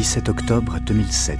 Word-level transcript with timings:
17 0.00 0.30
octobre 0.30 0.78
2007. 0.86 1.38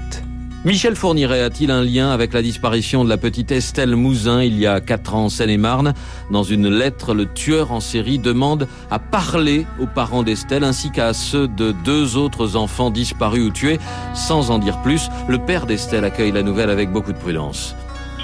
Michel 0.66 0.94
Fourniret 0.94 1.40
a-t-il 1.40 1.70
un 1.70 1.82
lien 1.82 2.10
avec 2.10 2.34
la 2.34 2.42
disparition 2.42 3.04
de 3.04 3.08
la 3.08 3.16
petite 3.16 3.50
Estelle 3.52 3.96
Mouzin 3.96 4.42
il 4.42 4.58
y 4.58 4.66
a 4.66 4.82
4 4.82 5.14
ans 5.14 5.24
en 5.24 5.28
Seine-et-Marne 5.30 5.94
Dans 6.30 6.42
une 6.42 6.68
lettre, 6.68 7.14
le 7.14 7.24
tueur 7.24 7.72
en 7.72 7.80
série 7.80 8.18
demande 8.18 8.68
à 8.90 8.98
parler 8.98 9.66
aux 9.80 9.86
parents 9.86 10.22
d'Estelle 10.22 10.62
ainsi 10.62 10.90
qu'à 10.90 11.14
ceux 11.14 11.48
de 11.48 11.72
deux 11.86 12.18
autres 12.18 12.54
enfants 12.54 12.90
disparus 12.90 13.48
ou 13.48 13.50
tués. 13.50 13.78
Sans 14.12 14.50
en 14.50 14.58
dire 14.58 14.82
plus, 14.82 15.08
le 15.26 15.38
père 15.38 15.64
d'Estelle 15.64 16.04
accueille 16.04 16.32
la 16.32 16.42
nouvelle 16.42 16.68
avec 16.68 16.92
beaucoup 16.92 17.14
de 17.14 17.18
prudence. 17.18 17.74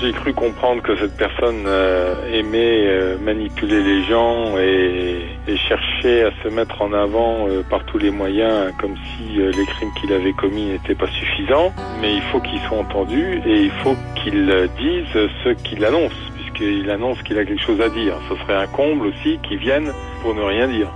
J'ai 0.01 0.13
cru 0.13 0.35
comprendre 0.35 0.83
que 0.83 0.95
cette 0.99 1.17
personne 1.17 1.65
euh, 1.67 2.31
aimait 2.31 2.87
euh, 2.87 3.19
manipuler 3.19 3.83
les 3.83 4.05
gens 4.05 4.59
et, 4.59 5.23
cherchait 5.69 6.25
à 6.25 6.31
se 6.43 6.49
mettre 6.49 6.83
en 6.83 6.93
avant 6.93 7.49
euh, 7.49 7.63
par 7.63 7.85
tous 7.87 7.97
les 7.97 8.11
moyens, 8.11 8.73
comme 8.79 8.95
si 8.95 9.39
les 9.39 9.67
crimes 9.67 9.91
qu'il 9.99 10.13
avait 10.13 10.35
commis 10.35 10.67
n'étaient 10.67 10.95
pas 10.95 11.09
suffisants. 11.09 11.73
Mais 12.01 12.15
il 12.15 12.23
faut 12.31 12.41
qu'il 12.41 12.61
soit 12.69 12.79
entendu 12.79 13.41
et 13.47 13.63
il 13.63 13.71
faut 13.83 13.97
qu'il 14.17 14.47
dise 14.79 15.29
ce 15.45 15.49
qu'il 15.65 15.83
annonce, 15.85 16.13
puisqu'il 16.35 16.91
annonce 16.91 17.23
qu'il 17.23 17.39
a 17.39 17.45
quelque 17.45 17.63
chose 17.63 17.81
à 17.81 17.89
dire. 17.89 18.17
Ce 18.29 18.37
serait 18.37 18.57
un 18.57 18.67
comble 18.67 19.07
aussi 19.07 19.39
qu'il 19.49 19.59
vienne 19.59 19.93
pour 20.21 20.35
ne 20.35 20.43
rien 20.43 20.69
dire. 20.69 20.91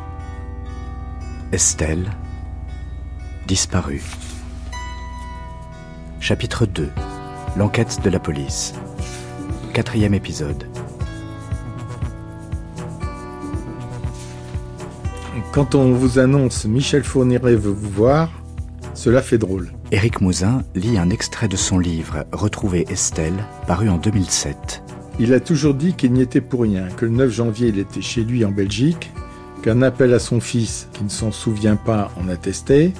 Estelle, 1.53 2.11
disparue. 3.47 4.03
Chapitre 6.21 6.67
2 6.67 6.91
L'enquête 7.57 8.01
de 8.05 8.11
la 8.11 8.21
police. 8.21 8.75
Quatrième 9.73 10.15
épisode. 10.15 10.65
Quand 15.53 15.75
on 15.75 15.93
vous 15.93 16.19
annonce 16.19 16.65
Michel 16.65 17.05
Fourniret 17.05 17.55
veut 17.55 17.71
vous 17.71 17.91
voir, 17.91 18.31
cela 18.95 19.23
fait 19.23 19.39
drôle. 19.39 19.71
Éric 19.93 20.21
Mouzin 20.21 20.65
lit 20.75 20.99
un 20.99 21.11
extrait 21.11 21.47
de 21.47 21.57
son 21.57 21.79
livre 21.79 22.25
Retrouver 22.33 22.85
Estelle, 22.89 23.45
paru 23.69 23.89
en 23.89 23.99
2007. 23.99 24.83
Il 25.21 25.33
a 25.35 25.41
toujours 25.41 25.75
dit 25.75 25.95
qu'il 25.95 26.13
n'y 26.13 26.23
était 26.23 26.41
pour 26.41 26.63
rien, 26.63 26.89
que 26.89 27.05
le 27.05 27.13
9 27.13 27.31
janvier 27.31 27.69
il 27.69 27.79
était 27.79 28.03
chez 28.03 28.25
lui 28.25 28.45
en 28.45 28.51
Belgique, 28.51 29.13
qu'un 29.63 29.83
appel 29.83 30.13
à 30.15 30.19
son 30.19 30.41
fils, 30.41 30.89
qui 30.93 31.05
ne 31.05 31.09
s'en 31.09 31.31
souvient 31.31 31.77
pas, 31.77 32.11
en 32.21 32.29
attestait. 32.29 32.93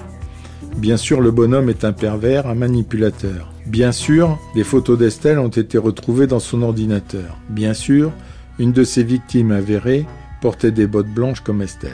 Bien 0.77 0.97
sûr, 0.97 1.19
le 1.19 1.31
bonhomme 1.31 1.69
est 1.69 1.83
un 1.83 1.93
pervers, 1.93 2.47
un 2.47 2.55
manipulateur. 2.55 3.50
Bien 3.67 3.91
sûr, 3.91 4.39
des 4.55 4.63
photos 4.63 4.97
d'Estelle 4.97 5.37
ont 5.39 5.47
été 5.47 5.77
retrouvées 5.77 6.27
dans 6.27 6.39
son 6.39 6.63
ordinateur. 6.63 7.37
Bien 7.49 7.73
sûr, 7.73 8.11
une 8.59 8.71
de 8.71 8.83
ses 8.83 9.03
victimes 9.03 9.51
avérées 9.51 10.05
portait 10.41 10.71
des 10.71 10.87
bottes 10.87 11.13
blanches 11.13 11.41
comme 11.41 11.61
Estelle. 11.61 11.91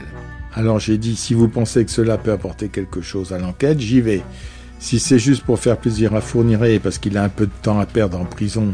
Alors 0.54 0.80
j'ai 0.80 0.98
dit, 0.98 1.16
si 1.16 1.34
vous 1.34 1.50
pensez 1.50 1.84
que 1.84 1.92
cela 1.92 2.18
peut 2.18 2.32
apporter 2.32 2.70
quelque 2.70 3.02
chose 3.02 3.34
à 3.34 3.38
l'enquête, 3.38 3.80
j'y 3.80 4.02
vais. 4.02 4.24
Si 4.80 4.98
c'est 4.98 5.20
juste 5.20 5.44
pour 5.44 5.60
faire 5.60 5.78
plaisir 5.78 6.16
à 6.16 6.22
Fourniret 6.22 6.80
parce 6.80 6.98
qu'il 6.98 7.18
a 7.18 7.24
un 7.24 7.30
peu 7.30 7.46
de 7.46 7.52
temps 7.62 7.80
à 7.80 7.86
perdre 7.86 8.20
en 8.20 8.26
prison 8.26 8.74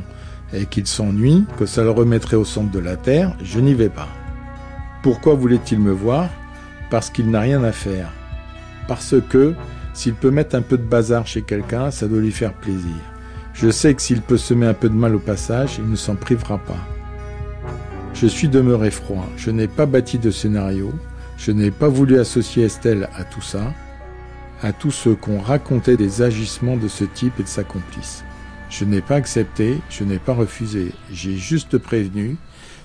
et 0.53 0.65
qu'il 0.65 0.85
s'ennuie, 0.85 1.45
que 1.57 1.65
ça 1.65 1.83
le 1.83 1.89
remettrait 1.89 2.37
au 2.37 2.45
centre 2.45 2.71
de 2.71 2.79
la 2.79 2.95
Terre, 2.95 3.35
je 3.43 3.59
n'y 3.59 3.73
vais 3.73 3.89
pas. 3.89 4.07
Pourquoi 5.01 5.33
voulait-il 5.33 5.79
me 5.79 5.91
voir? 5.91 6.29
Parce 6.91 7.09
qu'il 7.09 7.31
n'a 7.31 7.39
rien 7.39 7.63
à 7.63 7.71
faire. 7.71 8.11
Parce 8.87 9.15
que 9.29 9.55
s'il 9.93 10.13
peut 10.13 10.31
mettre 10.31 10.55
un 10.55 10.61
peu 10.61 10.77
de 10.77 10.83
bazar 10.83 11.27
chez 11.27 11.41
quelqu'un, 11.41 11.91
ça 11.91 12.07
doit 12.07 12.19
lui 12.19 12.31
faire 12.31 12.53
plaisir. 12.53 12.95
Je 13.53 13.69
sais 13.69 13.93
que 13.93 14.01
s'il 14.01 14.21
peut 14.21 14.37
semer 14.37 14.65
un 14.65 14.73
peu 14.73 14.89
de 14.89 14.95
mal 14.95 15.15
au 15.15 15.19
passage, 15.19 15.77
il 15.77 15.89
ne 15.89 15.95
s'en 15.95 16.15
privera 16.15 16.57
pas. 16.57 16.87
Je 18.13 18.27
suis 18.27 18.47
demeuré 18.47 18.91
froid, 18.91 19.27
je 19.37 19.51
n'ai 19.51 19.67
pas 19.67 19.85
bâti 19.85 20.17
de 20.17 20.31
scénario, 20.31 20.91
je 21.37 21.51
n'ai 21.51 21.71
pas 21.71 21.87
voulu 21.87 22.19
associer 22.19 22.65
Estelle 22.65 23.09
à 23.15 23.23
tout 23.23 23.41
ça, 23.41 23.73
à 24.61 24.71
tout 24.71 24.91
ce 24.91 25.09
qu'on 25.09 25.39
racontait 25.39 25.97
des 25.97 26.21
agissements 26.21 26.77
de 26.77 26.87
ce 26.87 27.03
type 27.03 27.39
et 27.39 27.43
de 27.43 27.47
sa 27.47 27.63
complice. 27.63 28.23
Je 28.69 28.85
n'ai 28.85 29.01
pas 29.01 29.15
accepté, 29.15 29.77
je 29.89 30.03
n'ai 30.03 30.19
pas 30.19 30.33
refusé, 30.33 30.91
j'ai 31.11 31.35
juste 31.35 31.77
prévenu, 31.77 32.37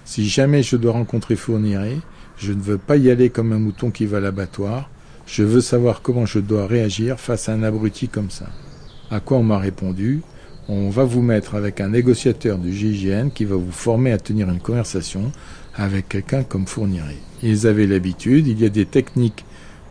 si 0.04 0.28
jamais 0.28 0.62
je 0.62 0.76
dois 0.76 0.92
rencontrer 0.92 1.36
Fourniret, 1.36 1.98
je 2.36 2.52
ne 2.52 2.60
veux 2.60 2.78
pas 2.78 2.96
y 2.96 3.10
aller 3.10 3.30
comme 3.30 3.52
un 3.52 3.58
mouton 3.58 3.90
qui 3.90 4.06
va 4.06 4.18
à 4.18 4.20
l'abattoir, 4.20 4.90
je 5.28 5.42
veux 5.42 5.60
savoir 5.60 6.00
comment 6.00 6.24
je 6.24 6.38
dois 6.38 6.66
réagir 6.66 7.20
face 7.20 7.48
à 7.48 7.52
un 7.52 7.62
abruti 7.62 8.08
comme 8.08 8.30
ça. 8.30 8.46
À 9.10 9.20
quoi 9.20 9.36
on 9.36 9.42
m'a 9.42 9.58
répondu 9.58 10.22
On 10.68 10.88
va 10.88 11.04
vous 11.04 11.20
mettre 11.20 11.54
avec 11.54 11.82
un 11.82 11.90
négociateur 11.90 12.56
du 12.56 12.72
GIGN 12.72 13.28
qui 13.28 13.44
va 13.44 13.56
vous 13.56 13.70
former 13.70 14.10
à 14.10 14.18
tenir 14.18 14.48
une 14.48 14.58
conversation 14.58 15.30
avec 15.74 16.08
quelqu'un 16.08 16.44
comme 16.44 16.66
Fourniret. 16.66 17.18
Ils 17.42 17.66
avaient 17.66 17.86
l'habitude, 17.86 18.46
il 18.46 18.58
y 18.58 18.64
a 18.64 18.70
des 18.70 18.86
techniques 18.86 19.44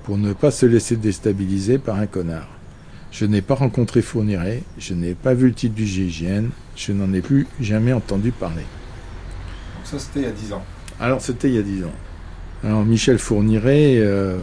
pour 0.03 0.18
ne 0.18 0.34
pas 0.34 0.50
se 0.50 0.66
laisser 0.66 0.96
déstabiliser 0.96 1.78
par 1.78 1.97
un 1.97 2.08
connard. 2.08 2.50
Je 3.12 3.26
n'ai 3.26 3.42
pas 3.42 3.56
rencontré 3.56 4.02
Fourniret, 4.02 4.64
je 4.80 4.96
n'ai 4.96 5.14
pas 5.14 5.36
vu 5.36 5.47
le 5.47 5.53
titre 5.53 5.76
du 5.76 5.86
GIGN, 5.86 6.50
je 6.76 6.94
n'en 6.94 7.14
ai 7.14 7.22
plus 7.22 7.46
jamais 7.62 7.94
entendu 7.94 8.31
parler. 8.31 8.66
Donc 9.76 9.86
ça 9.86 10.00
c'était 10.00 10.22
il 10.22 10.26
y 10.26 10.30
a 10.30 10.31
10 10.31 10.53
ans 10.53 10.64
Alors 11.00 11.22
c'était 11.22 11.47
il 11.47 11.56
y 11.56 11.59
a 11.59 11.64
10 11.64 11.84
ans. 11.84 11.96
Alors 12.64 12.84
Michel 12.86 13.20
Fourniret, 13.20 13.97
euh, 13.97 14.40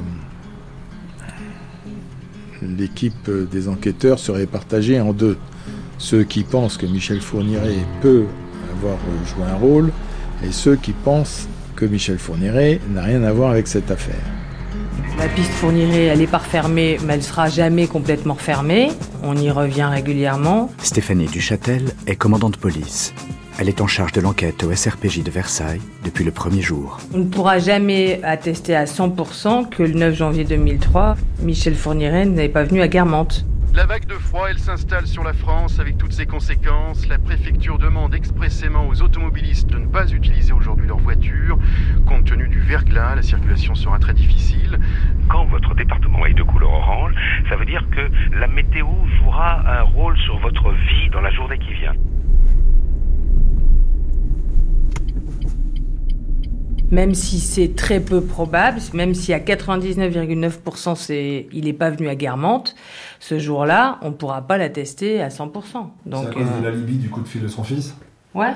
l'équipe 2.65 3.31
des 3.51 3.69
enquêteurs 3.69 4.19
serait 4.19 4.47
partagée 4.47 5.01
en 5.01 5.13
deux. 5.13 5.37
Ceux 5.99 6.25
qui 6.25 6.43
pensent 6.43 6.77
que 6.77 6.87
Michel 6.87 7.21
Fourniret 7.21 7.77
peut 8.01 8.25
avoir 8.77 8.99
joué 9.27 9.45
un 9.45 9.57
rôle 9.57 9.93
et 10.43 10.53
ceux 10.53 10.77
qui 10.77 10.93
pensent 10.93 11.49
que 11.77 11.85
Michel 11.85 12.19
Fourniret 12.19 12.81
n'a 12.93 13.03
rien 13.03 13.23
à 13.23 13.33
voir 13.33 13.51
avec 13.51 13.69
cette 13.69 13.91
affaire. 13.91 14.23
La 15.19 15.29
piste 15.29 15.51
Fourniret, 15.53 16.07
elle 16.07 16.19
n'est 16.19 16.27
pas 16.27 16.39
refermée, 16.39 16.99
mais 17.07 17.15
elle 17.15 17.23
sera 17.23 17.49
jamais 17.49 17.87
complètement 17.87 18.35
fermée. 18.35 18.91
On 19.23 19.37
y 19.37 19.51
revient 19.51 19.89
régulièrement. 19.91 20.71
Stéphanie 20.83 21.27
Duchâtel 21.27 21.85
est 22.07 22.17
commandante 22.17 22.55
de 22.55 22.59
police. 22.59 23.15
Elle 23.57 23.69
est 23.69 23.81
en 23.81 23.87
charge 23.87 24.11
de 24.13 24.21
l'enquête 24.21 24.65
au 24.65 24.75
SRPJ 24.75 25.23
de 25.23 25.31
Versailles 25.31 25.81
depuis 26.05 26.25
le 26.25 26.33
premier 26.33 26.61
jour. 26.61 26.99
On 27.15 27.19
ne 27.19 27.25
pourra 27.25 27.61
jamais 27.61 28.21
attester 28.25 28.75
à 28.75 28.85
100% 28.85 29.69
que 29.69 29.85
le 29.85 29.93
9 29.95 30.15
janvier 30.15 30.45
2003, 30.45 31.17
Michel 31.41 31.77
Fourniret 31.77 32.27
n'est 32.27 32.49
pas 32.49 32.65
venu 32.65 32.83
à 32.83 32.89
Guermantes. 32.89 33.47
La 33.73 33.87
vague 33.87 34.07
de 34.07 34.15
froid, 34.15 34.47
elle 34.51 34.59
s'installe 34.59 35.07
sur 35.07 35.23
la 35.23 35.33
France 35.33 35.79
avec 35.79 35.99
toutes 35.99 36.13
ses 36.13 36.27
conséquences. 36.27 37.07
La 37.09 37.19
préfecture 37.19 37.79
demande 37.79 38.15
expressément 38.15 38.89
aux 38.89 39.03
automobilistes 39.03 39.69
de 39.69 39.79
ne 39.79 39.87
pas 39.87 40.09
utiliser 40.11 40.53
aujourd'hui 40.53 40.89
leur 40.89 40.99
voiture. 40.99 41.59
Compte 42.07 42.25
tenu 42.25 42.49
du 42.49 42.61
verglas, 42.61 43.15
la 43.15 43.23
circulation 43.23 43.75
sera 43.77 44.01
très 44.01 44.15
difficile. 44.15 44.81
Quand 45.29 45.45
votre 45.47 45.75
département 45.75 46.27
est 46.27 46.35
de 46.35 46.43
couleur 46.43 46.73
orange, 46.73 47.15
ça 47.49 47.57
veut 47.57 47.67
dire 47.67 47.85
que 47.91 48.37
la 48.37 48.49
météo 48.49 48.87
jouera 49.19 49.63
un 49.67 49.83
rôle 49.83 50.19
sur 50.19 50.39
votre 50.39 50.71
vie 50.71 51.11
dans 51.13 51.21
la 51.21 51.31
journée 51.31 51.59
qui 51.59 51.73
vient. 51.75 51.95
Même 56.95 57.15
si 57.15 57.41
c'est 57.41 57.75
très 57.75 58.01
peu 58.01 58.21
probable, 58.23 58.81
même 58.95 59.15
si 59.15 59.35
à 59.35 59.41
99,9% 59.41 60.95
c'est, 60.95 61.49
il 61.53 61.65
n'est 61.65 61.73
pas 61.73 61.91
venu 61.91 62.09
à 62.09 62.15
Guermantes, 62.15 62.75
ce 63.21 63.39
jour-là, 63.39 63.99
on 64.03 64.09
ne 64.11 64.15
pourra 64.15 64.43
pas 64.43 64.57
l'attester 64.57 65.21
à 65.21 65.29
100%. 65.29 65.51
Donc, 66.07 66.25
c'est 66.25 66.31
à 66.31 66.33
cause 66.33 66.61
de 66.61 66.65
l'alibi 66.65 66.97
du 66.97 67.11
coup 67.11 67.21
de 67.21 67.29
fil 67.29 67.43
de 67.43 67.49
son 67.49 67.65
fils? 67.65 67.95
Ouais. 68.35 68.53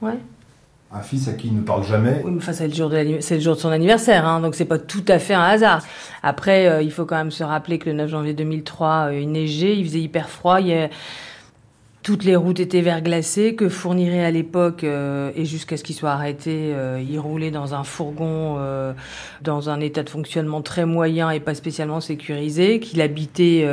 Ouais. 0.00 0.18
Un 0.92 1.00
fils 1.00 1.28
à 1.28 1.32
qui 1.32 1.48
il 1.48 1.56
ne 1.56 1.62
parle 1.62 1.84
jamais? 1.84 2.22
Oui, 2.24 2.30
mais 2.32 2.38
enfin, 2.38 2.52
c'est 2.52 2.68
le 2.68 2.74
jour 2.74 2.88
de, 2.88 3.18
c'est 3.20 3.34
le 3.34 3.40
jour 3.40 3.54
de 3.54 3.60
son 3.60 3.70
anniversaire, 3.70 4.26
hein, 4.26 4.40
donc 4.40 4.54
c'est 4.54 4.64
pas 4.64 4.78
tout 4.78 5.04
à 5.08 5.18
fait 5.18 5.34
un 5.34 5.42
hasard. 5.42 5.84
Après, 6.22 6.68
euh, 6.68 6.80
il 6.80 6.90
faut 6.90 7.04
quand 7.04 7.16
même 7.16 7.30
se 7.30 7.44
rappeler 7.44 7.78
que 7.78 7.90
le 7.90 7.96
9 7.96 8.08
janvier 8.08 8.34
2003, 8.34 9.08
euh, 9.08 9.20
il 9.20 9.30
neigeait, 9.30 9.76
il 9.76 9.84
faisait 9.84 10.00
hyper 10.00 10.28
froid, 10.30 10.60
il 10.60 10.68
y 10.68 10.74
a 10.74 10.88
toutes 12.06 12.22
les 12.22 12.36
routes 12.36 12.60
étaient 12.60 12.82
verglacées, 12.82 13.56
que 13.56 13.68
Fourniret 13.68 14.24
à 14.24 14.30
l'époque, 14.30 14.84
euh, 14.84 15.32
et 15.34 15.44
jusqu'à 15.44 15.76
ce 15.76 15.82
qu'il 15.82 15.96
soit 15.96 16.12
arrêté, 16.12 16.70
euh, 16.72 17.02
il 17.02 17.18
roulait 17.18 17.50
dans 17.50 17.74
un 17.74 17.82
fourgon 17.82 18.58
euh, 18.60 18.92
dans 19.42 19.70
un 19.70 19.80
état 19.80 20.04
de 20.04 20.08
fonctionnement 20.08 20.62
très 20.62 20.86
moyen 20.86 21.30
et 21.32 21.40
pas 21.40 21.56
spécialement 21.56 22.00
sécurisé, 22.00 22.78
qu'il 22.78 23.00
habitait 23.00 23.68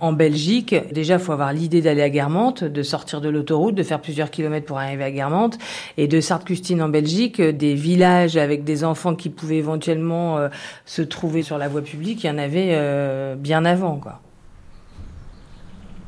en 0.00 0.14
Belgique. 0.14 0.74
Déjà, 0.94 1.18
faut 1.18 1.32
avoir 1.32 1.52
l'idée 1.52 1.82
d'aller 1.82 2.00
à 2.00 2.08
Guermantes, 2.08 2.64
de 2.64 2.82
sortir 2.82 3.20
de 3.20 3.28
l'autoroute, 3.28 3.74
de 3.74 3.82
faire 3.82 4.00
plusieurs 4.00 4.30
kilomètres 4.30 4.64
pour 4.64 4.78
arriver 4.78 5.04
à 5.04 5.10
Guermantes, 5.10 5.58
et 5.98 6.08
de 6.08 6.22
Sarthe-Custine 6.22 6.80
en 6.80 6.88
Belgique, 6.88 7.42
des 7.42 7.74
villages 7.74 8.38
avec 8.38 8.64
des 8.64 8.82
enfants 8.82 9.14
qui 9.14 9.28
pouvaient 9.28 9.56
éventuellement 9.56 10.38
se 10.86 11.02
trouver 11.02 11.42
sur 11.42 11.58
la 11.58 11.68
voie 11.68 11.82
publique, 11.82 12.24
il 12.24 12.28
y 12.28 12.30
en 12.30 12.38
avait 12.38 13.36
bien 13.36 13.66
avant, 13.66 13.96
quoi. 13.98 14.22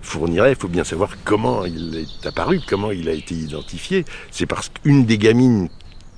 Fourniret, 0.02 0.52
il 0.52 0.56
faut 0.56 0.68
bien 0.68 0.84
savoir 0.84 1.16
comment 1.24 1.64
il 1.64 1.96
est 1.96 2.26
apparu, 2.26 2.60
comment 2.66 2.90
il 2.90 3.08
a 3.08 3.12
été 3.12 3.34
identifié. 3.34 4.04
C'est 4.30 4.46
parce 4.46 4.68
qu'une 4.68 5.04
des 5.04 5.18
gamines 5.18 5.68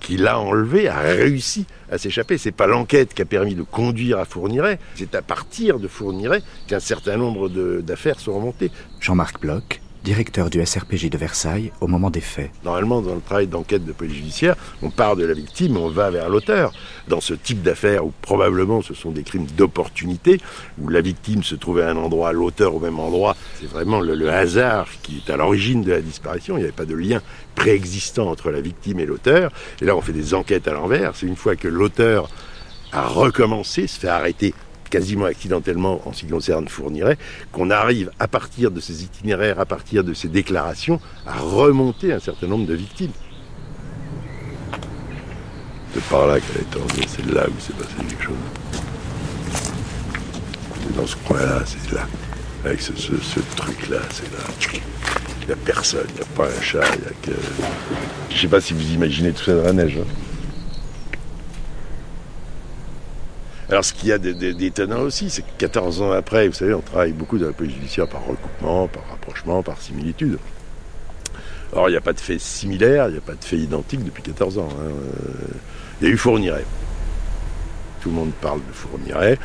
qu'il 0.00 0.26
a 0.26 0.38
enlevée 0.38 0.88
a 0.88 0.98
réussi 0.98 1.66
à 1.90 1.98
s'échapper. 1.98 2.38
C'est 2.38 2.52
pas 2.52 2.66
l'enquête 2.66 3.14
qui 3.14 3.22
a 3.22 3.24
permis 3.24 3.54
de 3.54 3.62
conduire 3.62 4.18
à 4.18 4.24
Fourniret, 4.24 4.78
c'est 4.94 5.14
à 5.14 5.22
partir 5.22 5.78
de 5.78 5.88
Fourniret 5.88 6.42
qu'un 6.66 6.80
certain 6.80 7.16
nombre 7.16 7.48
d'affaires 7.80 8.18
sont 8.18 8.34
remontées. 8.34 8.70
Jean-Marc 9.00 9.40
Bloch, 9.40 9.81
directeur 10.02 10.50
du 10.50 10.64
SRPJ 10.64 11.10
de 11.10 11.18
Versailles 11.18 11.72
au 11.80 11.86
moment 11.86 12.10
des 12.10 12.20
faits. 12.20 12.50
Normalement, 12.64 13.00
dans 13.02 13.14
le 13.14 13.20
travail 13.20 13.46
d'enquête 13.46 13.84
de 13.84 13.92
police 13.92 14.16
judiciaire, 14.16 14.56
on 14.82 14.90
part 14.90 15.16
de 15.16 15.24
la 15.24 15.34
victime, 15.34 15.76
on 15.76 15.88
va 15.88 16.10
vers 16.10 16.28
l'auteur. 16.28 16.72
Dans 17.08 17.20
ce 17.20 17.34
type 17.34 17.62
d'affaires 17.62 18.04
où 18.04 18.12
probablement 18.22 18.82
ce 18.82 18.94
sont 18.94 19.10
des 19.10 19.22
crimes 19.22 19.46
d'opportunité, 19.56 20.40
où 20.80 20.88
la 20.88 21.00
victime 21.00 21.42
se 21.42 21.54
trouvait 21.54 21.82
à 21.82 21.90
un 21.90 21.96
endroit, 21.96 22.32
l'auteur 22.32 22.74
au 22.74 22.80
même 22.80 22.98
endroit, 22.98 23.36
c'est 23.60 23.68
vraiment 23.68 24.00
le, 24.00 24.14
le, 24.14 24.30
hasard 24.30 24.88
qui 25.02 25.22
est 25.24 25.30
à 25.30 25.36
l'origine 25.36 25.82
de 25.82 25.92
la 25.92 26.00
disparition. 26.00 26.56
Il 26.56 26.60
n'y 26.60 26.64
avait 26.64 26.72
pas 26.72 26.84
de 26.84 26.94
lien 26.94 27.20
préexistant 27.54 28.30
entre 28.30 28.50
la 28.50 28.60
victime 28.60 28.98
et 29.00 29.06
l'auteur. 29.06 29.52
Et 29.80 29.84
là, 29.84 29.96
on 29.96 30.00
fait 30.00 30.12
des 30.12 30.34
enquêtes 30.34 30.66
à 30.68 30.72
l'envers. 30.72 31.12
C'est 31.14 31.26
une 31.26 31.36
fois 31.36 31.56
que 31.56 31.68
l'auteur 31.68 32.28
a 32.92 33.06
recommencé, 33.06 33.86
se 33.86 33.98
fait 33.98 34.08
arrêter 34.08 34.54
quasiment 34.92 35.24
accidentellement 35.24 36.06
en 36.06 36.12
ce 36.12 36.20
qui 36.20 36.26
concerne 36.26 36.68
Fourniret, 36.68 37.16
qu'on 37.50 37.70
arrive 37.70 38.10
à 38.18 38.28
partir 38.28 38.70
de 38.70 38.78
ces 38.78 39.04
itinéraires, 39.04 39.58
à 39.58 39.64
partir 39.64 40.04
de 40.04 40.12
ces 40.12 40.28
déclarations, 40.28 41.00
à 41.26 41.38
remonter 41.38 42.12
un 42.12 42.20
certain 42.20 42.46
nombre 42.46 42.66
de 42.66 42.74
victimes. 42.74 43.12
C'est 45.94 46.04
par 46.04 46.26
là 46.26 46.38
qu'elle 46.40 46.60
est 46.60 46.70
tournée, 46.70 47.06
c'est 47.08 47.24
là 47.32 47.46
où 47.48 47.58
s'est 47.58 47.72
passé 47.72 47.94
quelque 48.06 48.22
chose. 48.22 48.34
C'est 50.82 50.94
dans 50.94 51.06
ce 51.06 51.16
coin-là, 51.26 51.62
c'est 51.64 51.92
là. 51.92 52.06
Avec 52.66 52.82
ce 52.82 52.92
truc-là, 53.56 53.98
c'est 54.10 54.30
là. 54.30 54.44
Il 55.40 55.46
n'y 55.46 55.52
a 55.52 55.56
personne, 55.56 56.06
il 56.10 56.14
n'y 56.16 56.20
a 56.20 56.36
pas 56.36 56.46
un 56.46 56.60
chat, 56.60 56.84
il 56.96 57.00
n'y 57.00 57.06
a 57.06 57.10
que. 57.22 57.40
Je 58.28 58.34
ne 58.34 58.40
sais 58.40 58.48
pas 58.48 58.60
si 58.60 58.74
vous 58.74 58.92
imaginez 58.92 59.32
tout 59.32 59.42
ça 59.42 59.54
dans 59.54 59.64
la 59.64 59.72
neige. 59.72 59.96
Hein. 59.98 60.31
Alors, 63.72 63.86
ce 63.86 63.94
qu'il 63.94 64.10
y 64.10 64.12
a 64.12 64.18
d'étonnant 64.18 65.00
aussi, 65.00 65.30
c'est 65.30 65.40
que 65.40 65.50
14 65.56 66.02
ans 66.02 66.12
après, 66.12 66.46
vous 66.46 66.52
savez, 66.52 66.74
on 66.74 66.82
travaille 66.82 67.12
beaucoup 67.12 67.38
dans 67.38 67.46
la 67.46 67.54
police 67.54 67.72
judiciaire 67.72 68.06
par 68.06 68.22
recoupement, 68.26 68.86
par 68.86 69.02
rapprochement, 69.08 69.62
par 69.62 69.80
similitude. 69.80 70.36
Alors, 71.72 71.88
il 71.88 71.92
n'y 71.92 71.96
a 71.96 72.02
pas 72.02 72.12
de 72.12 72.20
fait 72.20 72.38
similaire, 72.38 73.08
il 73.08 73.12
n'y 73.12 73.18
a 73.18 73.22
pas 73.22 73.32
de 73.32 73.42
fait 73.42 73.56
identique 73.56 74.04
depuis 74.04 74.22
14 74.24 74.58
ans. 74.58 74.68
Hein. 74.78 74.92
Il 76.02 76.06
y 76.06 76.10
a 76.10 76.12
eu 76.12 76.18
Fourniret. 76.18 76.66
Tout 78.02 78.10
le 78.10 78.14
monde 78.14 78.32
parle 78.42 78.58
de 78.58 78.72
Fourniret. 78.74 79.38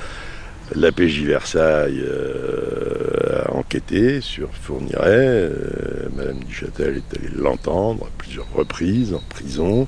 La 0.76 0.92
PJ 0.92 1.22
Versailles 1.22 2.04
euh, 2.04 3.44
a 3.46 3.54
enquêté 3.54 4.20
sur 4.20 4.50
Fourniret. 4.62 5.06
Euh, 5.06 6.10
Madame 6.14 6.40
Duchâtel 6.40 6.98
est 6.98 7.18
allée 7.18 7.34
l'entendre 7.34 8.08
à 8.08 8.10
plusieurs 8.18 8.52
reprises 8.52 9.14
en 9.14 9.22
prison. 9.30 9.88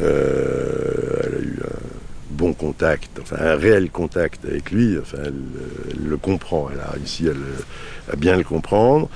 Euh, 0.00 1.20
elle 1.22 1.34
a 1.34 1.38
eu 1.38 1.58
un 1.62 2.36
contact, 2.52 3.18
enfin 3.20 3.36
un 3.40 3.56
réel 3.56 3.90
contact 3.90 4.44
avec 4.44 4.70
lui, 4.70 4.98
enfin 4.98 5.18
elle, 5.24 6.08
le 6.08 6.16
comprend, 6.16 6.68
elle 6.72 6.80
a 6.80 6.90
réussi 6.90 7.28
à, 7.28 8.16
bien 8.16 8.36
le 8.36 8.44
comprendre. 8.44 9.08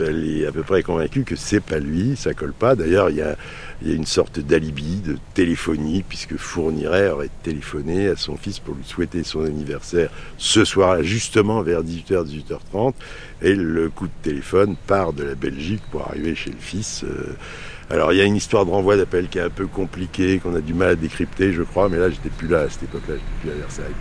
Elle 0.00 0.28
est 0.28 0.46
à 0.46 0.52
peu 0.52 0.62
près 0.62 0.84
convaincue 0.84 1.24
que 1.24 1.34
c'est 1.34 1.60
pas 1.60 1.80
lui, 1.80 2.14
ça 2.16 2.32
colle 2.32 2.52
pas. 2.52 2.76
D'ailleurs, 2.76 3.10
il 3.10 3.16
y 3.16 3.22
a, 3.22 3.34
une 3.82 4.06
sorte 4.06 4.38
d'alibi, 4.38 5.00
de 5.00 5.16
téléphonie, 5.34 6.04
puisque 6.08 6.36
Fourniret 6.36 7.10
aurait 7.10 7.30
téléphoné 7.42 8.08
à 8.08 8.16
son 8.16 8.36
fils 8.36 8.60
pour 8.60 8.76
lui 8.76 8.84
souhaiter 8.84 9.24
son 9.24 9.44
anniversaire 9.44 10.10
ce 10.36 10.64
soir-là, 10.64 11.02
justement 11.02 11.62
vers 11.62 11.82
18h, 11.82 12.24
18h30. 12.26 12.94
Et 13.42 13.54
le 13.54 13.88
coup 13.88 14.06
de 14.06 14.12
téléphone 14.22 14.76
part 14.86 15.12
de 15.12 15.24
la 15.24 15.34
Belgique 15.34 15.82
pour 15.90 16.02
arriver 16.02 16.36
chez 16.36 16.50
le 16.50 16.60
fils. 16.60 17.02
Euh, 17.02 17.34
alors 17.90 18.12
il 18.12 18.18
y 18.18 18.20
a 18.20 18.24
une 18.24 18.36
histoire 18.36 18.66
de 18.66 18.70
renvoi 18.70 18.96
d'appel 18.96 19.28
qui 19.28 19.38
est 19.38 19.42
un 19.42 19.50
peu 19.50 19.66
compliquée, 19.66 20.38
qu'on 20.38 20.54
a 20.54 20.60
du 20.60 20.74
mal 20.74 20.90
à 20.90 20.94
décrypter, 20.94 21.52
je 21.52 21.62
crois, 21.62 21.88
mais 21.88 21.98
là 21.98 22.10
j'étais 22.10 22.28
plus 22.28 22.48
là 22.48 22.60
à 22.60 22.68
cette 22.68 22.84
époque-là, 22.84 23.14
j'étais 23.14 23.40
plus 23.40 23.50
à 23.50 23.54
Versailles. 23.54 23.94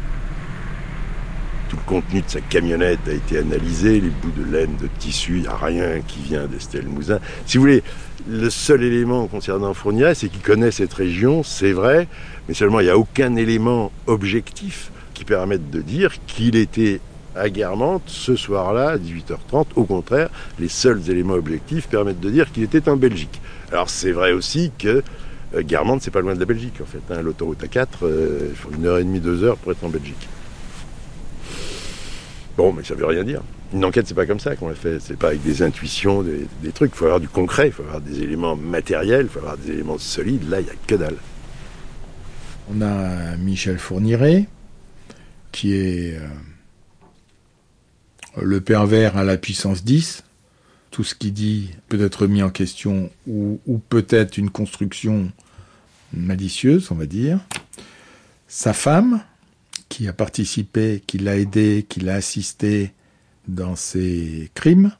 Tout 1.70 1.78
le 1.78 1.90
contenu 1.90 2.22
de 2.22 2.30
sa 2.30 2.42
camionnette 2.42 3.00
a 3.08 3.12
été 3.12 3.40
analysé, 3.40 4.00
les 4.00 4.10
bouts 4.10 4.32
de 4.32 4.50
laine, 4.50 4.76
de 4.82 4.88
tissu, 5.00 5.36
il 5.38 5.42
n'y 5.42 5.48
a 5.48 5.56
rien 5.56 6.02
qui 6.08 6.20
vient 6.20 6.46
d'Estelle 6.46 6.88
Mouzin. 6.88 7.20
Si 7.46 7.58
vous 7.58 7.64
voulez, 7.64 7.84
le 8.30 8.50
seul 8.50 8.84
élément 8.84 9.28
concernant 9.28 9.74
Fourniret, 9.74 10.16
c'est 10.16 10.30
qu'il 10.30 10.42
connaît 10.42 10.72
cette 10.72 10.94
région, 10.94 11.44
c'est 11.44 11.74
vrai, 11.74 12.08
mais 12.48 12.54
seulement 12.54 12.80
il 12.80 12.86
n'y 12.86 12.90
a 12.90 12.98
aucun 12.98 13.36
élément 13.36 13.92
objectif 14.06 14.92
qui 15.14 15.26
permette 15.26 15.70
de 15.70 15.82
dire 15.82 16.14
qu'il 16.26 16.56
était 16.56 17.00
à 17.36 17.50
Guermantes 17.50 18.04
ce 18.08 18.36
soir-là, 18.36 18.92
à 18.92 18.98
18h30. 18.98 19.68
Au 19.76 19.84
contraire, 19.84 20.30
les 20.60 20.68
seuls 20.68 21.10
éléments 21.10 21.36
objectifs 21.36 21.88
permettent 21.88 22.20
de 22.20 22.30
dire 22.30 22.52
qu'il 22.52 22.64
était 22.64 22.90
en 22.90 22.98
Belgique. 22.98 23.42
Alors 23.72 23.90
c'est 23.90 24.12
vrai 24.12 24.32
aussi 24.32 24.72
que 24.78 25.04
euh, 25.56 25.62
Guermantes, 25.62 26.02
c'est 26.02 26.12
pas 26.12 26.22
loin 26.22 26.36
de 26.36 26.40
la 26.40 26.46
Belgique 26.46 26.82
en 26.82 26.86
fait. 26.86 27.02
Hein. 27.14 27.22
L'autoroute 27.22 27.64
A4, 27.64 27.88
euh, 28.04 28.48
il 28.50 28.56
faut 28.56 28.72
une 28.72 28.86
heure 28.86 28.98
et 28.98 29.04
demie, 29.04 29.20
deux 29.20 29.44
heures 29.44 29.58
pour 29.58 29.72
être 29.72 29.84
en 29.84 29.90
Belgique. 29.90 30.28
Bon, 32.58 32.74
mais 32.74 32.84
ça 32.84 32.96
veut 32.96 33.06
rien 33.06 33.24
dire. 33.24 33.42
Une 33.74 33.86
enquête, 33.86 34.08
c'est 34.08 34.16
pas 34.16 34.26
comme 34.26 34.40
ça 34.40 34.56
qu'on 34.56 34.70
la 34.70 34.76
fait. 34.76 35.00
C'est 35.00 35.18
pas 35.18 35.28
avec 35.28 35.44
des 35.44 35.62
intuitions, 35.62 36.24
des, 36.24 36.72
trucs. 36.72 36.92
Il 36.94 36.98
faut 36.98 37.06
avoir 37.06 37.20
du 37.20 37.28
concret, 37.28 37.68
il 37.68 37.72
faut 37.72 37.84
avoir 37.84 38.02
des 38.02 38.24
éléments 38.24 38.56
matériels, 38.56 39.28
il 39.28 39.30
faut 39.30 39.40
avoir 39.40 39.58
des 39.58 39.74
éléments 39.74 40.00
solides. 40.00 40.50
Là, 40.50 40.60
il 40.62 40.64
n'y 40.64 40.72
a 40.72 40.76
que 40.88 40.96
dalle. 40.96 41.18
On 42.74 42.82
a 42.82 43.36
Michel 43.38 43.78
Fourniret, 43.78 44.48
qui 45.52 45.76
est 45.76 46.18
euh, 46.18 46.28
le 48.42 48.60
pervers 48.60 49.18
à 49.18 49.24
la 49.24 49.38
puissance 49.38 49.84
10. 49.84 50.24
Tout 50.92 51.04
ce 51.04 51.16
qu'il 51.16 51.34
dit 51.34 51.72
peut 51.90 52.04
être 52.04 52.28
mis 52.28 52.42
en 52.42 52.50
question 52.50 53.10
ou, 53.28 53.60
peut-être 53.90 54.38
une 54.38 54.50
construction 54.50 55.32
malicieuse, 56.14 56.92
on 56.92 56.96
va 56.96 57.06
dire. 57.06 57.40
Sa 58.48 58.74
femme, 58.74 59.22
qui 59.90 60.08
a 60.08 60.14
participé, 60.14 61.04
qui 61.06 61.18
l'a 61.18 61.38
aidé, 61.38 61.86
qui 61.88 62.00
l'a 62.00 62.16
assisté 62.16 62.94
dans 63.48 63.76
ses 63.76 64.50
crimes. 64.54 64.92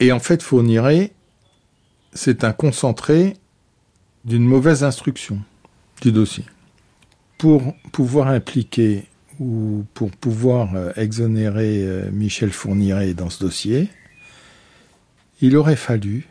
Et 0.00 0.12
en 0.12 0.20
fait, 0.20 0.42
Fourniret, 0.42 1.12
c'est 2.12 2.44
un 2.44 2.52
concentré 2.52 3.34
d'une 4.24 4.44
mauvaise 4.44 4.84
instruction 4.84 5.40
du 6.00 6.12
dossier. 6.12 6.44
Pour 7.38 7.74
pouvoir 7.92 8.28
impliquer 8.28 9.04
ou 9.38 9.84
pour 9.94 10.10
pouvoir 10.10 10.98
exonérer 10.98 12.08
Michel 12.12 12.50
Fourniret 12.50 13.14
dans 13.14 13.30
ce 13.30 13.40
dossier, 13.40 13.88
il 15.40 15.56
aurait 15.56 15.76
fallu 15.76 16.26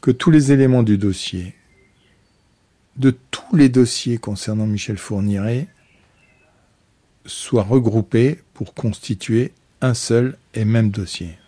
que 0.00 0.10
tous 0.10 0.30
les 0.30 0.52
éléments 0.52 0.82
du 0.82 0.98
dossier, 0.98 1.54
de 2.96 3.16
tous 3.30 3.56
les 3.56 3.68
dossiers 3.68 4.18
concernant 4.18 4.66
Michel 4.66 4.98
Fourniret, 4.98 5.68
soient 7.24 7.62
regroupés 7.62 8.40
pour 8.54 8.74
constituer 8.74 9.52
un 9.80 9.94
seul 9.94 10.36
et 10.54 10.64
même 10.64 10.90
dossier. 10.90 11.38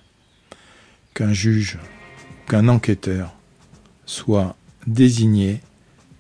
Qu'un 1.15 1.33
juge, 1.33 1.79
qu'un 2.47 2.69
enquêteur 2.69 3.35
soit 4.07 4.57
désigné 4.87 5.61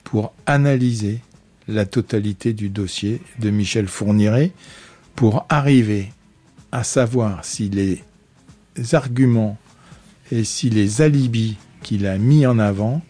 pour 0.03 0.35
analyser 0.47 1.21
la 1.69 1.87
totalité 1.87 2.53
du 2.53 2.69
dossier 2.69 3.21
de 3.39 3.51
Michel 3.51 3.87
Fourniret 3.87 4.53
pour 5.15 5.47
arriver 5.49 6.13
à 6.73 6.83
savoir 6.83 7.45
si 7.45 7.69
les 7.69 8.03
arguments 8.93 9.57
et 10.31 10.45
si 10.45 10.71
les 10.71 11.03
alibis 11.03 11.57
qu'il 11.83 12.07
a 12.07 12.19
mis 12.19 12.47
en 12.47 12.59
avant 12.59 13.03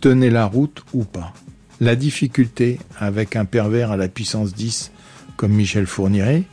tenaient 0.00 0.30
la 0.30 0.46
route 0.46 0.84
ou 0.92 1.04
pas. 1.04 1.32
La 1.80 1.96
difficulté 1.96 2.78
avec 2.98 3.36
un 3.36 3.44
pervers 3.44 3.90
à 3.90 3.96
la 3.96 4.08
puissance 4.08 4.54
10 4.54 4.92
comme 5.36 5.52
Michel 5.52 5.86
Fourniret, 5.86 6.44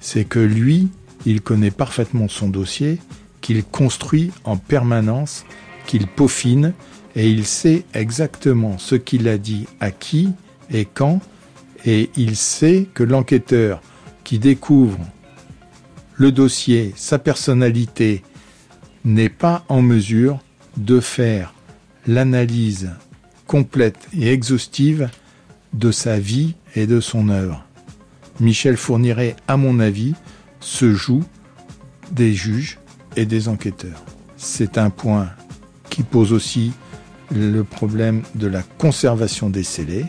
c'est 0.00 0.24
que 0.24 0.40
lui, 0.40 0.88
il 1.26 1.40
connaît 1.40 1.70
parfaitement 1.70 2.28
son 2.28 2.48
dossier, 2.48 2.98
qu'il 3.40 3.62
construit 3.64 4.32
en 4.44 4.56
permanence, 4.56 5.44
qu'il 5.86 6.08
peaufine, 6.08 6.72
et 7.14 7.28
il 7.28 7.46
sait 7.46 7.84
exactement 7.94 8.78
ce 8.78 8.94
qu'il 8.94 9.28
a 9.28 9.38
dit 9.38 9.66
à 9.80 9.90
qui 9.90 10.30
et 10.70 10.86
quand, 10.86 11.20
et 11.84 12.10
il 12.16 12.36
sait 12.36 12.88
que 12.94 13.02
l'enquêteur 13.02 13.82
qui 14.24 14.38
découvre 14.38 14.98
le 16.14 16.32
dossier, 16.32 16.92
sa 16.96 17.18
personnalité, 17.18 18.22
n'est 19.04 19.28
pas 19.28 19.64
en 19.68 19.82
mesure 19.82 20.38
de 20.76 21.00
faire 21.00 21.54
l'analyse 22.06 22.90
complète 23.46 24.08
et 24.18 24.32
exhaustive 24.32 25.10
de 25.72 25.90
sa 25.90 26.18
vie 26.18 26.54
et 26.74 26.86
de 26.86 27.00
son 27.00 27.28
œuvre. 27.28 27.64
Michel 28.40 28.76
Fourniret, 28.76 29.36
à 29.48 29.56
mon 29.56 29.80
avis, 29.80 30.14
se 30.60 30.94
joue 30.94 31.22
des 32.10 32.34
juges 32.34 32.78
et 33.16 33.26
des 33.26 33.48
enquêteurs. 33.48 34.02
C'est 34.36 34.78
un 34.78 34.90
point 34.90 35.30
qui 35.90 36.02
pose 36.02 36.32
aussi 36.32 36.72
le 37.34 37.62
problème 37.62 38.22
de 38.34 38.46
la 38.46 38.62
conservation 38.62 39.50
des 39.50 39.62
scellés. 39.62 40.06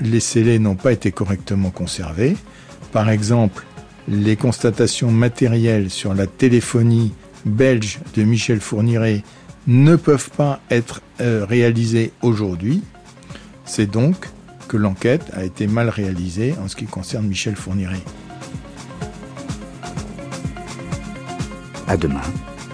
Les 0.00 0.20
scellés 0.20 0.58
n'ont 0.58 0.74
pas 0.74 0.92
été 0.92 1.12
correctement 1.12 1.70
conservés. 1.70 2.36
Par 2.92 3.10
exemple, 3.10 3.64
les 4.08 4.36
constatations 4.36 5.10
matérielles 5.10 5.90
sur 5.90 6.14
la 6.14 6.26
téléphonie 6.26 7.12
belge 7.44 8.00
de 8.14 8.22
Michel 8.22 8.60
Fourniret 8.60 9.22
ne 9.66 9.96
peuvent 9.96 10.30
pas 10.30 10.60
être 10.70 11.02
euh, 11.20 11.44
réalisées 11.48 12.12
aujourd'hui. 12.22 12.82
C'est 13.64 13.90
donc 13.90 14.28
que 14.68 14.76
l'enquête 14.76 15.30
a 15.32 15.44
été 15.44 15.66
mal 15.66 15.88
réalisée 15.88 16.54
en 16.62 16.68
ce 16.68 16.76
qui 16.76 16.86
concerne 16.86 17.26
Michel 17.26 17.56
Fourniret. 17.56 18.02
À 21.86 21.96
demain 21.96 22.22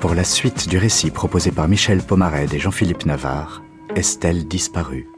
Pour 0.01 0.15
la 0.15 0.25
suite 0.25 0.69
du 0.69 0.79
récit 0.79 1.11
proposé 1.11 1.51
par 1.51 1.69
Michel 1.69 2.01
Pomared 2.03 2.53
et 2.55 2.59
Jean-Philippe 2.59 3.07
Navarre, 3.07 3.63
Estelle 3.97 4.47
disparue. 4.47 5.09